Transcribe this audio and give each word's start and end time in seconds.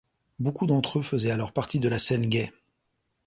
Beaucoup 0.39 0.65
d'entre 0.65 0.97
eux 0.97 1.01
faisaient 1.03 1.29
alors 1.29 1.51
partie 1.51 1.79
de 1.79 1.87
la 1.87 1.99
scène 1.99 2.27
gay. 2.27 2.51